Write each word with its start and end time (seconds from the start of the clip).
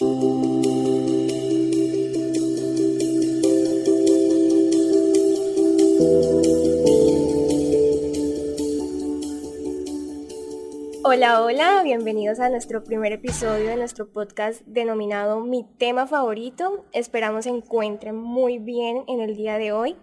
Hola, 0.00 0.12
hola, 11.42 11.82
bienvenidos 11.84 12.40
a 12.40 12.48
nuestro 12.48 12.82
primer 12.82 13.12
episodio 13.12 13.66
de 13.66 13.76
nuestro 13.76 14.10
podcast 14.10 14.62
denominado 14.64 15.40
Mi 15.42 15.66
tema 15.76 16.06
favorito. 16.06 16.86
Esperamos 16.94 17.44
se 17.44 17.50
encuentren 17.50 18.16
muy 18.16 18.56
bien 18.58 19.04
en 19.06 19.20
el 19.20 19.36
día 19.36 19.58
de 19.58 19.72
hoy. 19.72 19.96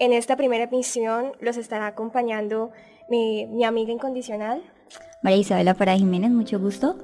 En 0.00 0.14
esta 0.14 0.38
primera 0.38 0.64
emisión 0.64 1.32
los 1.40 1.58
estará 1.58 1.88
acompañando 1.88 2.70
mi, 3.10 3.62
amiga 3.62 3.92
incondicional. 3.92 4.62
María 5.22 5.38
Isabela 5.38 5.74
Para 5.74 5.94
Jiménez, 5.96 6.30
mucho 6.30 6.58
gusto. 6.58 6.96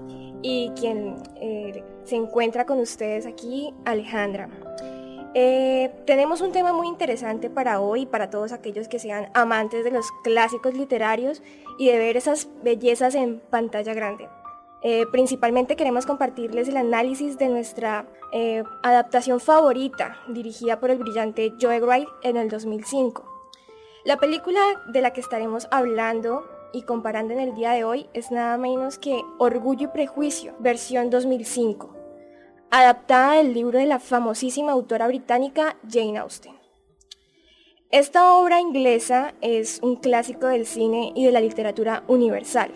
Y 0.43 0.71
quien 0.79 1.17
eh, 1.37 1.85
se 2.05 2.17
encuentra 2.17 2.65
con 2.67 2.79
ustedes 2.79 3.27
aquí, 3.27 3.75
Alejandra. 3.85 4.48
Eh, 5.35 5.93
tenemos 6.07 6.41
un 6.41 6.51
tema 6.51 6.73
muy 6.73 6.89
interesante 6.89 7.51
para 7.51 7.81
hoy, 7.81 8.07
para 8.07 8.31
todos 8.31 8.53
aquellos 8.53 8.89
que 8.89 8.98
sean 8.98 9.31
amantes 9.34 9.84
de 9.84 9.93
los 9.93 10.07
clásicos 10.25 10.75
literarios 10.75 11.43
y 11.79 11.89
de 11.89 11.98
ver 11.98 12.17
esas 12.17 12.48
bellezas 12.65 13.15
en 13.15 13.39
pantalla 13.39 13.95
grande. 13.95 14.29
Eh, 14.83 15.05
principalmente 15.12 15.77
queremos 15.77 16.07
compartirles 16.07 16.69
el 16.69 16.79
análisis 16.79 17.37
de 17.39 17.48
nuestra 17.48 18.07
adaptación 18.83 19.41
favorita, 19.41 20.17
dirigida 20.29 20.79
por 20.79 20.91
el 20.91 20.98
brillante 20.98 21.53
Joe 21.61 21.81
Wright 21.81 22.09
en 22.23 22.37
el 22.37 22.48
2005. 22.48 23.25
La 24.05 24.17
película 24.17 24.61
de 24.87 25.03
la 25.03 25.12
que 25.12 25.20
estaremos 25.20 25.69
hablando 25.70 26.45
y 26.73 26.83
comparando 26.83 27.34
en 27.34 27.41
el 27.41 27.55
día 27.55 27.73
de 27.73 27.84
hoy 27.84 28.09
es 28.15 28.30
nada 28.30 28.56
menos 28.56 28.98
que 28.98 29.20
Orgullo 29.38 29.84
y 29.84 29.92
Prejuicio, 29.92 30.55
versión 30.59 31.11
2005 31.11 32.01
adaptada 32.70 33.34
del 33.34 33.52
libro 33.52 33.78
de 33.78 33.87
la 33.87 33.98
famosísima 33.98 34.73
autora 34.73 35.08
británica 35.08 35.77
Jane 35.89 36.19
Austen. 36.19 36.55
Esta 37.91 38.36
obra 38.36 38.61
inglesa 38.61 39.34
es 39.41 39.80
un 39.83 39.97
clásico 39.97 40.47
del 40.47 40.67
cine 40.67 41.12
y 41.17 41.25
de 41.25 41.33
la 41.33 41.41
literatura 41.41 42.05
universal, 42.06 42.70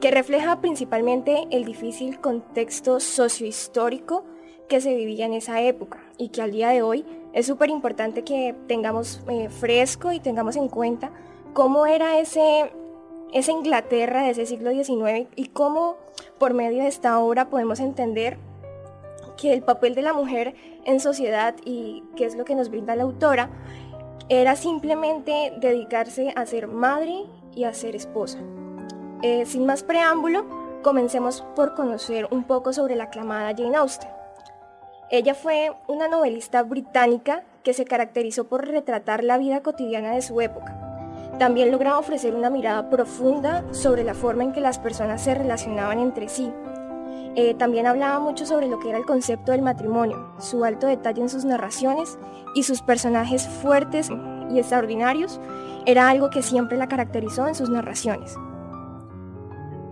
que 0.00 0.10
refleja 0.10 0.60
principalmente 0.60 1.46
el 1.50 1.64
difícil 1.64 2.20
contexto 2.20 3.00
sociohistórico 3.00 4.24
que 4.68 4.82
se 4.82 4.94
vivía 4.94 5.24
en 5.24 5.32
esa 5.32 5.62
época 5.62 6.04
y 6.18 6.28
que 6.28 6.42
al 6.42 6.52
día 6.52 6.68
de 6.68 6.82
hoy 6.82 7.04
es 7.32 7.46
súper 7.46 7.70
importante 7.70 8.24
que 8.24 8.54
tengamos 8.68 9.22
eh, 9.30 9.48
fresco 9.48 10.12
y 10.12 10.20
tengamos 10.20 10.56
en 10.56 10.68
cuenta 10.68 11.10
cómo 11.54 11.86
era 11.86 12.18
ese, 12.18 12.70
esa 13.32 13.52
Inglaterra 13.52 14.22
de 14.22 14.30
ese 14.30 14.46
siglo 14.46 14.70
XIX 14.70 15.28
y 15.36 15.48
cómo 15.48 15.96
por 16.38 16.54
medio 16.54 16.82
de 16.82 16.88
esta 16.88 17.18
obra 17.18 17.48
podemos 17.48 17.80
entender 17.80 18.38
que 19.36 19.52
el 19.52 19.62
papel 19.62 19.94
de 19.94 20.02
la 20.02 20.12
mujer 20.12 20.54
en 20.84 21.00
sociedad 21.00 21.54
y 21.64 22.04
qué 22.16 22.26
es 22.26 22.36
lo 22.36 22.44
que 22.44 22.54
nos 22.54 22.68
brinda 22.68 22.96
la 22.96 23.04
autora, 23.04 23.50
era 24.28 24.56
simplemente 24.56 25.52
dedicarse 25.58 26.32
a 26.36 26.46
ser 26.46 26.68
madre 26.68 27.24
y 27.54 27.64
a 27.64 27.74
ser 27.74 27.96
esposa. 27.96 28.38
Eh, 29.22 29.46
sin 29.46 29.66
más 29.66 29.82
preámbulo, 29.82 30.46
comencemos 30.82 31.42
por 31.54 31.74
conocer 31.74 32.28
un 32.30 32.44
poco 32.44 32.72
sobre 32.72 32.96
la 32.96 33.04
aclamada 33.04 33.54
Jane 33.56 33.76
Austen. 33.76 34.10
Ella 35.10 35.34
fue 35.34 35.72
una 35.86 36.08
novelista 36.08 36.62
británica 36.62 37.44
que 37.62 37.74
se 37.74 37.84
caracterizó 37.84 38.44
por 38.44 38.66
retratar 38.66 39.22
la 39.22 39.38
vida 39.38 39.62
cotidiana 39.62 40.12
de 40.12 40.22
su 40.22 40.40
época. 40.40 40.81
También 41.42 41.72
lograba 41.72 41.98
ofrecer 41.98 42.36
una 42.36 42.50
mirada 42.50 42.88
profunda 42.88 43.64
sobre 43.72 44.04
la 44.04 44.14
forma 44.14 44.44
en 44.44 44.52
que 44.52 44.60
las 44.60 44.78
personas 44.78 45.24
se 45.24 45.34
relacionaban 45.34 45.98
entre 45.98 46.28
sí 46.28 46.52
eh, 47.34 47.54
también 47.54 47.88
hablaba 47.88 48.20
mucho 48.20 48.46
sobre 48.46 48.68
lo 48.68 48.78
que 48.78 48.90
era 48.90 48.98
el 48.98 49.04
concepto 49.04 49.50
del 49.50 49.60
matrimonio, 49.60 50.34
su 50.38 50.62
alto 50.62 50.86
detalle 50.86 51.20
en 51.20 51.28
sus 51.28 51.44
narraciones 51.44 52.16
y 52.54 52.62
sus 52.62 52.80
personajes 52.80 53.48
fuertes 53.48 54.08
y 54.52 54.58
extraordinarios 54.60 55.40
era 55.84 56.08
algo 56.10 56.30
que 56.30 56.42
siempre 56.42 56.78
la 56.78 56.86
caracterizó 56.86 57.48
en 57.48 57.56
sus 57.56 57.70
narraciones. 57.70 58.36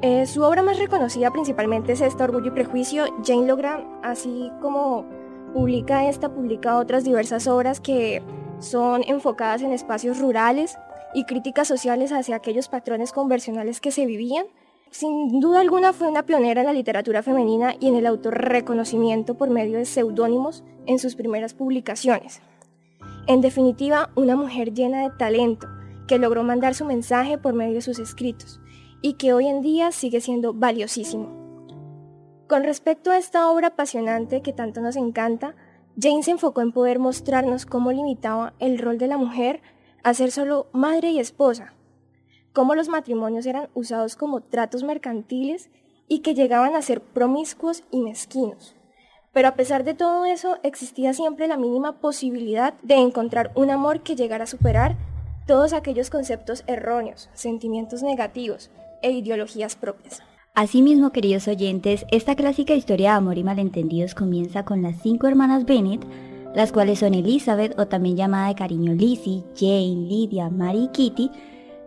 Eh, 0.03 0.27
su 0.27 0.45
obra 0.45 0.63
más 0.63 0.79
reconocida 0.79 1.33
principalmente 1.33 1.95
es 1.95 2.01
esta 2.01 2.23
Orgullo 2.23 2.47
y 2.47 2.53
Prejuicio. 2.53 3.07
Jane 3.27 3.49
logra, 3.49 3.85
así 4.05 4.53
como 4.63 5.05
publica 5.53 6.09
esta, 6.09 6.29
publica 6.29 6.77
otras 6.77 7.03
diversas 7.03 7.49
obras 7.49 7.81
que 7.81 8.23
son 8.61 9.03
enfocadas 9.09 9.63
en 9.63 9.73
espacios 9.73 10.21
rurales 10.21 10.79
y 11.15 11.25
críticas 11.25 11.69
sociales 11.69 12.13
hacia 12.13 12.37
aquellos 12.37 12.69
patrones 12.69 13.13
conversionales 13.13 13.81
que 13.81 13.91
se 13.91 14.07
vivían 14.07 14.47
sin 14.91 15.39
duda 15.41 15.61
alguna 15.61 15.93
fue 15.93 16.09
una 16.09 16.27
pionera 16.27 16.63
en 16.63 16.67
la 16.67 16.73
literatura 16.73 17.23
femenina 17.23 17.75
y 17.79 17.87
en 17.87 17.95
el 17.95 18.07
autorreconocimiento 18.07 19.37
por 19.37 19.49
medio 19.49 19.79
de 19.79 19.85
seudónimos 19.85 20.65
en 20.87 20.99
sus 20.99 21.15
primeras 21.15 21.55
publicaciones. 21.55 22.43
En 23.29 23.41
definitiva, 23.41 24.11
una 24.17 24.35
mujer 24.35 24.75
llena 24.75 25.03
de 25.03 25.17
talento, 25.17 25.69
que 26.09 26.19
logró 26.19 26.43
mandar 26.43 26.75
su 26.75 26.85
mensaje 26.85 27.39
por 27.39 27.55
medio 27.55 27.75
de 27.75 27.83
sus 27.83 28.01
escritos 28.01 28.61
y 29.01 29.13
que 29.13 29.33
hoy 29.33 29.47
en 29.47 29.63
día 29.63 29.93
sigue 29.93 30.21
siendo 30.21 30.53
valiosísimo. 30.55 31.29
Con 32.49 32.65
respecto 32.65 33.13
a 33.13 33.19
esta 33.19 33.49
obra 33.49 33.69
apasionante 33.69 34.43
que 34.43 34.53
tanto 34.53 34.81
nos 34.81 34.97
encanta, 34.97 35.55
Jane 35.97 36.25
se 36.25 36.33
enfocó 36.33 36.63
en 36.63 36.73
poder 36.73 36.99
mostrarnos 36.99 37.65
cómo 37.65 37.93
limitaba 37.93 38.55
el 38.59 38.77
rol 38.79 38.99
de 38.99 39.07
la 39.07 39.19
mujer 39.19 39.63
a 40.03 40.15
ser 40.15 40.31
solo 40.31 40.69
madre 40.73 41.11
y 41.11 41.19
esposa, 41.19 41.73
cómo 42.53 42.75
los 42.75 42.89
matrimonios 42.89 43.47
eran 43.47 43.69
usados 43.75 44.17
como 44.17 44.41
tratos 44.41 44.83
mercantiles 44.83 45.71
y 46.09 46.21
que 46.21 46.35
llegaban 46.35 46.75
a 46.75 46.83
ser 46.83 47.01
promiscuos 47.01 47.85
y 47.91 48.01
mezquinos. 48.01 48.75
Pero 49.33 49.49
a 49.49 49.55
pesar 49.55 49.85
de 49.85 49.95
todo 49.95 50.25
eso, 50.25 50.59
existía 50.63 51.13
siempre 51.13 51.47
la 51.47 51.57
mínima 51.57 52.01
posibilidad 52.01 52.75
de 52.83 52.97
encontrar 52.97 53.53
un 53.55 53.71
amor 53.71 54.03
que 54.03 54.17
llegara 54.17 54.45
a 54.45 54.49
superar 54.49 54.97
todos 55.47 55.73
aquellos 55.73 56.11
conceptos 56.11 56.65
erróneos, 56.67 57.31
sentimientos 57.35 58.03
negativos 58.03 58.71
e 59.03 59.13
ideologías 59.13 59.77
propias. 59.77 60.23
Asimismo, 60.55 61.11
queridos 61.11 61.47
oyentes, 61.47 62.05
esta 62.11 62.35
clásica 62.35 62.75
historia 62.75 63.11
de 63.11 63.17
amor 63.17 63.39
y 63.39 63.45
malentendidos 63.45 64.17
comienza 64.17 64.65
con 64.65 64.83
las 64.83 65.01
cinco 65.01 65.29
hermanas 65.29 65.65
Bennett, 65.65 66.05
las 66.55 66.73
cuales 66.73 66.99
son 66.99 67.15
Elizabeth, 67.15 67.79
o 67.79 67.87
también 67.87 68.17
llamada 68.17 68.49
de 68.49 68.55
cariño 68.55 68.93
Lizzie, 68.93 69.45
Jane, 69.57 70.07
Lydia, 70.09 70.51
Mary 70.51 70.85
y 70.85 70.89
Kitty, 70.89 71.31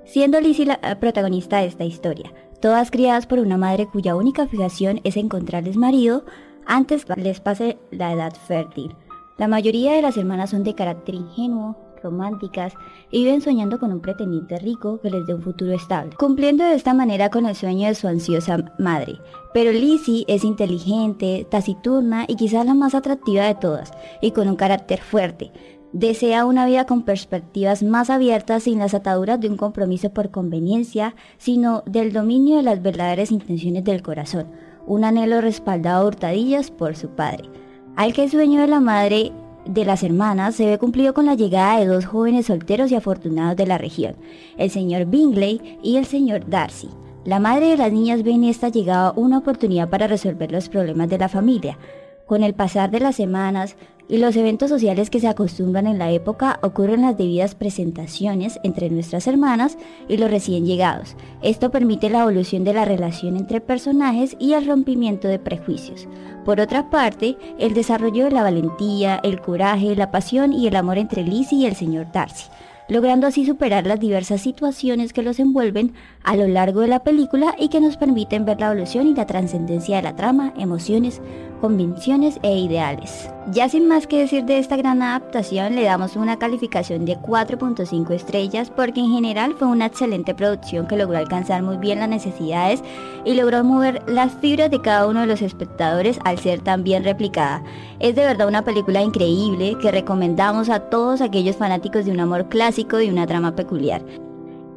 siendo 0.06 0.40
Lizzie 0.40 0.66
la 0.66 0.80
eh, 0.82 0.96
protagonista 0.96 1.58
de 1.58 1.68
esta 1.68 1.84
historia, 1.84 2.34
todas 2.60 2.92
criadas 2.92 3.28
por 3.28 3.40
una 3.40 3.58
madre 3.58 3.88
cuya 3.88 4.16
única 4.16 4.48
fijación 4.48 5.02
es 5.04 5.18
encontrarles 5.18 5.78
marido 5.78 6.24
antes 6.66 7.06
les 7.18 7.40
pase 7.40 7.78
la 7.92 8.14
edad 8.14 8.34
fértil. 8.34 8.96
La 9.38 9.48
mayoría 9.48 9.94
de 9.94 10.02
las 10.02 10.18
hermanas 10.18 10.52
son 10.52 10.64
de 10.64 10.76
carácter 10.76 11.16
ingenuo, 11.16 11.76
románticas 12.04 12.74
y 13.10 13.24
viven 13.24 13.42
soñando 13.42 13.80
con 13.80 13.92
un 13.92 14.02
pretendiente 14.02 14.58
rico 14.58 15.00
que 15.02 15.10
les 15.10 15.26
dé 15.26 15.34
un 15.34 15.42
futuro 15.42 15.72
estable, 15.72 16.16
cumpliendo 16.18 16.64
de 16.64 16.76
esta 16.76 16.94
manera 16.94 17.30
con 17.30 17.46
el 17.46 17.56
sueño 17.56 17.88
de 17.88 17.96
su 17.96 18.08
ansiosa 18.08 18.74
madre. 18.78 19.20
Pero 19.54 19.72
Lizzie 19.72 20.26
es 20.28 20.44
inteligente, 20.44 21.48
taciturna 21.50 22.26
y 22.28 22.36
quizás 22.36 22.66
la 22.66 22.74
más 22.74 22.94
atractiva 22.94 23.46
de 23.46 23.56
todas, 23.56 23.92
y 24.22 24.32
con 24.32 24.48
un 24.48 24.56
carácter 24.56 25.00
fuerte, 25.00 25.52
Desea 25.94 26.46
una 26.46 26.66
vida 26.66 26.88
con 26.88 27.04
perspectivas 27.04 27.84
más 27.84 28.10
abiertas 28.10 28.64
sin 28.64 28.80
las 28.80 28.96
ataduras 28.96 29.40
de 29.40 29.48
un 29.48 29.58
compromiso 29.58 30.10
por 30.10 30.32
conveniencia, 30.32 31.16
sino 31.38 31.84
del 31.86 32.12
dominio 32.12 32.58
de 32.58 32.64
las 32.64 32.82
verdaderas 32.82 33.32
intenciones 33.32 33.84
del 33.84 34.02
corazón, 34.02 34.48
un 34.88 35.04
anhelo 35.04 35.40
respaldado 35.40 36.04
a 36.04 36.08
hurtadillas 36.08 36.72
por 36.72 36.96
su 36.96 37.10
padre. 37.10 37.48
Al 37.96 38.12
que 38.14 38.28
sueño 38.28 38.62
de 38.62 38.68
la 38.68 38.80
madre 38.80 39.32
de 39.66 39.86
las 39.86 40.04
hermanas 40.04 40.56
se 40.56 40.66
ve 40.66 40.78
cumplido 40.78 41.14
con 41.14 41.26
la 41.26 41.36
llegada 41.36 41.80
de 41.80 41.86
dos 41.86 42.06
jóvenes 42.06 42.48
solteros 42.48 42.92
y 42.92 42.96
afortunados 42.96 43.56
de 43.56 43.66
la 43.66 43.78
región, 43.78 44.16
el 44.58 44.70
señor 44.70 45.06
Bingley 45.06 45.80
y 45.82 45.98
el 45.98 46.06
señor 46.06 46.50
Darcy. 46.50 46.90
La 47.26 47.40
madre 47.40 47.68
de 47.68 47.78
las 47.78 47.92
niñas 47.92 48.24
ve 48.24 48.32
en 48.32 48.44
esta 48.44 48.68
llegada 48.68 49.14
una 49.16 49.38
oportunidad 49.38 49.90
para 49.90 50.08
resolver 50.08 50.52
los 50.52 50.68
problemas 50.68 51.08
de 51.10 51.18
la 51.18 51.30
familia. 51.30 51.78
Con 52.26 52.44
el 52.44 52.54
pasar 52.54 52.92
de 52.92 53.00
las 53.00 53.16
semanas, 53.16 53.78
y 54.08 54.18
los 54.18 54.36
eventos 54.36 54.70
sociales 54.70 55.10
que 55.10 55.20
se 55.20 55.28
acostumbran 55.28 55.88
en 55.88 55.98
la 55.98 56.12
época 56.12 56.60
ocurren 56.62 57.02
las 57.02 57.18
debidas 57.18 57.56
presentaciones 57.56 58.60
entre 58.64 58.90
nuestras 58.90 59.28
hermanas 59.28 59.78
y 60.08 60.18
los 60.18 60.30
recién 60.30 60.66
llegados. 60.66 61.16
Esto 61.42 61.72
permite 61.72 62.10
la 62.10 62.22
evolución 62.22 62.64
de 62.64 62.74
la 62.74 62.86
relación 62.86 63.38
entre 63.38 63.62
personajes 63.62 64.36
y 64.40 64.54
el 64.54 64.66
rompimiento 64.66 65.28
de 65.28 65.40
prejuicios. 65.40 66.08
Por 66.46 66.60
otra 66.60 66.90
parte, 66.90 67.38
el 67.58 67.74
desarrollo 67.74 68.26
de 68.26 68.32
la 68.32 68.44
valentía, 68.44 69.20
el 69.24 69.40
coraje, 69.42 69.96
la 69.96 70.12
pasión 70.12 70.54
y 70.54 70.68
el 70.68 70.76
amor 70.76 70.98
entre 70.98 71.24
Lizzie 71.24 71.60
y 71.60 71.66
el 71.66 71.76
señor 71.76 72.12
Darcy 72.12 72.50
logrando 72.90 73.28
así 73.28 73.46
superar 73.46 73.88
las 73.88 74.00
diversas 74.00 74.42
situaciones 74.42 75.14
que 75.14 75.24
los 75.24 75.40
envuelven 75.40 75.94
a 76.24 76.36
lo 76.36 76.48
largo 76.48 76.82
de 76.82 76.88
la 76.88 77.04
película 77.04 77.56
y 77.58 77.70
que 77.70 77.82
nos 77.82 77.98
permiten 77.98 78.46
ver 78.46 78.60
la 78.60 78.68
evolución 78.68 79.08
y 79.08 79.16
la 79.16 79.26
trascendencia 79.26 79.98
de 79.98 80.04
la 80.04 80.16
trama, 80.16 80.54
emociones, 80.58 81.22
convicciones 81.62 82.40
e 82.44 82.58
ideales. 82.58 83.33
Ya 83.52 83.68
sin 83.68 83.90
más 83.90 84.08
que 84.08 84.20
decir 84.20 84.46
de 84.46 84.58
esta 84.58 84.78
gran 84.78 85.02
adaptación, 85.02 85.76
le 85.76 85.84
damos 85.84 86.16
una 86.16 86.40
calificación 86.40 87.04
de 87.04 87.18
4.5 87.18 88.12
estrellas 88.12 88.70
porque 88.70 89.02
en 89.02 89.12
general 89.12 89.56
fue 89.60 89.68
una 89.68 89.88
excelente 89.88 90.34
producción 90.34 90.88
que 90.88 90.96
logró 90.96 91.18
alcanzar 91.18 91.62
muy 91.62 91.76
bien 91.76 92.00
las 92.00 92.08
necesidades 92.08 92.82
y 93.26 93.34
logró 93.34 93.62
mover 93.66 94.02
las 94.08 94.32
fibras 94.32 94.72
de 94.72 94.82
cada 94.82 95.08
uno 95.08 95.22
de 95.22 95.28
los 95.28 95.42
espectadores 95.42 96.20
al 96.24 96.40
ser 96.40 96.62
tan 96.62 96.86
bien 96.86 97.04
replicada. 97.04 97.62
Es 98.00 98.16
de 98.16 98.26
verdad 98.26 98.48
una 98.48 98.64
película 98.64 99.02
increíble 99.02 99.76
que 99.82 99.92
recomendamos 99.92 100.70
a 100.70 100.80
todos 100.80 101.20
aquellos 101.20 101.58
fanáticos 101.58 102.06
de 102.06 102.12
un 102.12 102.22
amor 102.22 102.48
clásico 102.48 103.02
y 103.02 103.10
una 103.10 103.28
trama 103.28 103.58
peculiar. 103.58 104.02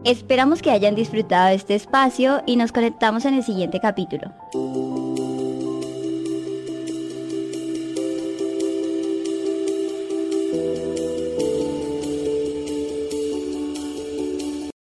Esperamos 0.05 0.61
que 0.61 0.73
hayan 0.73 0.97
disfrutado 0.97 1.49
este 1.51 1.77
espacio 1.77 2.43
y 2.47 2.57
nos 2.57 2.73
conectamos 2.73 3.25
en 3.27 3.35
el 3.35 3.45
siguiente 3.45 3.79
capítulo. 3.79 4.33